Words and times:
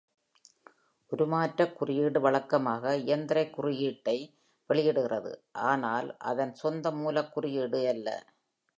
உருமாற்றக் 1.11 1.73
குறியீடு 1.73 2.19
வழக்கமாக 2.21 2.95
இயந்திரக் 2.97 3.53
குறியீட்டை 3.53 4.17
வெளியிடுகிறது, 4.69 5.33
ஆனால் 5.51 6.17
அதன் 6.17 6.53
சொந்த 6.53 6.91
மூலக் 6.91 7.33
குறியீடு 7.33 7.87
அல்ல. 7.87 8.07